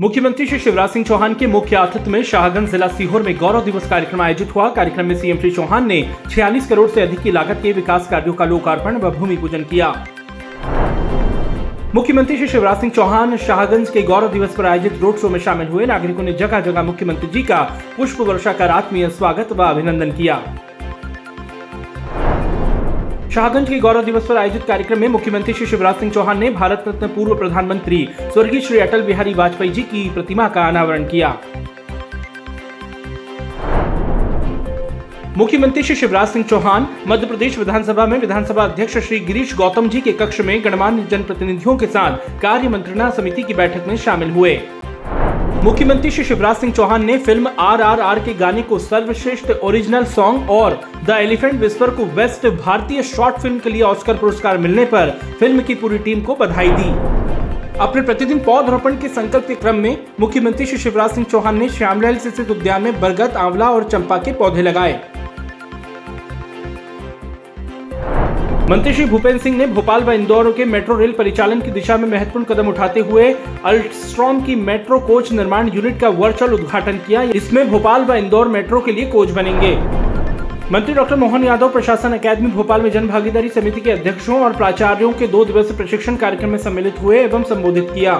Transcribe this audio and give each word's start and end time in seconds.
मुख्यमंत्री 0.00 0.46
श्री 0.46 0.58
शिवराज 0.58 0.90
सिंह 0.90 1.04
चौहान 1.04 1.34
के 1.34 1.46
मुख्य 1.46 1.76
आतिथ्य 1.76 2.10
में 2.10 2.22
शाहगंज 2.22 2.70
जिला 2.70 2.86
सीहोर 2.88 3.22
में 3.22 3.36
गौरव 3.38 3.64
दिवस 3.64 3.88
कार्यक्रम 3.90 4.22
आयोजित 4.22 4.54
हुआ। 4.54 4.68
कार्यक्रम 4.68 5.06
में 5.06 5.14
सीएम 5.16 5.38
श्री 5.38 5.50
चौहान 5.50 5.86
ने 5.86 6.00
46 6.30 6.66
करोड़ 6.66 6.88
से 6.90 7.00
अधिक 7.00 7.20
की 7.20 7.30
लागत 7.30 7.60
के 7.62 7.72
विकास 7.72 8.08
कार्यों 8.08 8.34
का 8.34 8.44
लोकार्पण 8.44 8.96
व 8.96 9.10
भूमि 9.10 9.36
पूजन 9.36 9.62
किया। 9.62 9.90
मुख्यमंत्री 11.94 12.36
श्री 12.36 12.48
शिवराज 12.48 12.80
सिंह 12.80 12.92
चौहान 12.92 13.36
शाहगंज 13.36 13.90
के 13.90 14.02
गौरव 14.02 14.32
दिवस 14.32 14.54
पर 14.54 14.66
आयोजित 14.66 14.98
रोड 15.02 15.16
शो 15.16 15.28
में 15.28 15.40
शामिल 15.40 15.68
हुए। 15.68 15.86
नागरिकों 15.86 16.22
ने 16.22 16.32
जगह 16.32 16.60
जगह 16.60 16.82
मुख्यमंत्री 16.82 17.28
जी 17.28 17.42
का 17.42 17.62
पुष्प 17.96 18.20
वर्षा 18.20 18.52
कर 18.52 18.68
आत्मीय 18.68 19.08
स्वागत 19.08 19.52
व 19.52 19.64
अभिनंदन 19.64 20.12
किया। 20.12 20.42
शाहगंज 23.34 23.68
के 23.68 23.78
गौरव 23.80 24.04
दिवस 24.04 24.26
पर 24.26 24.36
आयोजित 24.36 24.64
कार्यक्रम 24.64 24.98
में 25.00 25.06
मुख्यमंत्री 25.08 25.52
श्री 25.54 25.66
शिवराज 25.66 25.94
सिंह 25.94 26.10
चौहान 26.12 26.38
ने 26.38 26.50
भारत 26.50 26.84
रत्न 26.88 27.06
पूर्व 27.06 27.34
प्रधानमंत्री 27.34 27.98
स्वर्गीय 28.20 28.60
श्री 28.60 28.78
अटल 28.78 29.02
बिहारी 29.02 29.32
वाजपेयी 29.34 29.70
जी 29.70 29.82
की 29.82 30.10
प्रतिमा 30.10 30.48
का 30.48 30.66
अनावरण 30.68 31.04
किया। 31.04 31.28
मुख्यमंत्री 35.36 35.82
श्री 35.82 35.96
शिवराज 35.96 36.28
सिंह 36.28 36.44
चौहान, 36.44 36.86
मध्य 37.08 37.26
प्रदेश 37.26 37.58
विधानसभा 37.58 38.06
में 38.06 38.18
विधानसभा 38.18 38.64
अध्यक्ष 38.64 38.98
श्री 38.98 39.20
गिरीश 39.20 39.54
गौतम 39.56 39.88
जी 39.88 40.00
के 40.00 40.12
कक्ष 40.12 40.40
में 40.40 40.64
गणमान्य 40.64 41.06
जनप्रतिनिधियों 41.10 41.76
के 41.76 41.86
साथ 41.86 42.40
कार्य 42.42 42.68
मंत्रणा 42.68 43.10
समिति 43.10 43.42
की 43.42 43.54
बैठक 43.54 43.88
में 43.88 43.96
शामिल 43.96 44.30
हुए। 44.30 44.54
मुख्यमंत्री 45.64 46.10
श्री 46.10 46.22
शिवराज 46.24 46.56
सिंह 46.56 46.72
चौहान 46.72 47.04
ने 47.04 47.16
फ़िल्म 47.18 47.48
आर 47.58 47.82
आर 47.82 48.00
आर 48.00 48.18
के 48.24 48.32
गाने 48.34 48.62
को 48.62 48.78
सर्वश्रेष्ठ 48.78 49.50
ओरिजिनल 49.50 50.04
सॉन्ग 50.06 50.50
और 50.50 50.74
द 51.06 51.10
एलिफेंट 51.10 51.54
विस्पर 51.60 51.90
को 51.90 52.04
बेस्ट 52.16 52.46
भारतीय 52.56 53.02
शॉर्ट 53.02 53.36
फ़िल्म 53.42 53.58
के 53.58 53.70
लिए 53.70 53.82
ऑस्कर 53.82 54.16
पुरस्कार 54.16 54.58
मिलने 54.58 54.84
पर 54.84 55.10
फ़िल्म 55.40 55.62
की 55.62 55.74
पूरी 55.74 55.98
टीम 55.98 56.20
को 56.20 56.34
बधाई 56.40 56.70
दी। 56.70 56.90
अपने 57.78 58.02
प्रतिदिन 58.02 58.38
पौधरोपण 58.44 58.96
के 58.96 59.08
संकल्प 59.10 59.46
के 59.48 59.54
क्रम 59.54 59.76
में 59.76 59.96
मुख्यमंत्री 60.20 60.66
श्री 60.66 60.78
शिवराज 60.78 61.10
सिंह 61.10 61.26
चौहान 61.30 61.58
ने 61.58 61.68
श्यामलाल 61.70 62.16
स्थित 62.18 62.50
उद्यान 62.50 62.82
में 62.82 63.00
बरगद, 63.00 63.36
आंवला 63.36 63.70
और 63.70 63.88
चंपा 63.88 64.18
के 64.18 64.32
पौधे 64.34 64.62
लगाए। 64.62 65.00
मंत्री 68.70 68.92
श्री 68.94 69.04
भूपेंद्र 69.04 69.42
सिंह 69.42 69.56
ने 69.56 69.66
भोपाल 69.66 70.02
व 70.04 70.12
इंदौर 70.12 70.50
के 70.52 70.64
मेट्रो 70.64 70.96
रेल 70.96 71.10
परिचालन 71.12 71.60
की 71.60 71.70
दिशा 71.70 71.96
में 71.96 72.08
महत्वपूर्ण 72.08 72.44
कदम 72.44 72.68
उठाते 72.68 73.00
हुए 73.00 73.24
अल्ट्रॉम 73.64 74.40
की 74.42 74.54
मेट्रो 74.54 74.98
कोच 74.98 75.32
निर्माण 75.32 75.68
यूनिट 75.74 76.00
का 76.00 76.08
वर्चुअल 76.08 76.52
उद्घाटन 76.52 76.98
किया। 76.98 77.22
इसमें 77.22 77.70
भोपाल 77.70 78.04
व 78.04 78.14
इंदौर 78.14 78.48
मेट्रो 78.48 78.80
के 78.80 78.92
लिए 78.92 79.06
कोच 79.06 79.30
बनेंगे। 79.30 79.74
मंत्री 80.72 80.94
डॉक्टर 80.94 81.16
मोहन 81.16 81.44
यादव, 81.44 81.68
प्रशासन 81.68 82.12
अकादमी, 82.12 82.50
भोपाल 82.50 82.82
में 82.82 82.90
जन 82.90 83.08
भागीदारी 83.08 83.48
समिति 83.48 83.80
के 83.80 83.90
अध्यक्षों 83.90 84.40
और 84.40 84.56
प्राचार्यों 84.56 85.12
के 85.12 85.26
दो 85.26 85.44
दिवसीय 85.44 85.76
प्रशिक्षण 85.76 86.16
कार्यक्रम 86.16 86.50
में 86.50 86.58
सम्मिलित 86.58 87.02
हुए 87.02 87.18
एवं 87.18 87.42
संबोधित 87.44 87.90
किया। 87.94 88.14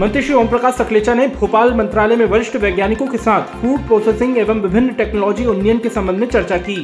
मंत्री 0.00 0.22
श्री 0.22 0.34
ओम 0.34 0.48
प्रकाश 0.48 0.74
सकलेचा 0.74 1.14
ने 1.14 1.26
भोपाल 1.28 1.72
मंत्रालय 1.74 2.16
में 2.16 2.24
वरिष्ठ 2.26 2.56
वैज्ञानिकों 2.56 3.06
के 3.06 3.18
साथ 3.18 3.42
फ़ूड 3.60 3.86
प्रोसेसिंग 3.86 4.38
एवं 4.38 4.60
विभिन्न 4.60 4.92
टेक्नोलॉजी 4.92 5.44
उन्नयन 5.44 5.78
के 5.78 5.88
संबंध 5.88 6.18
में 6.18 6.26
चर्चा 6.28 6.56
की। 6.58 6.76